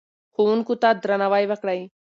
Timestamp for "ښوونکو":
0.33-0.73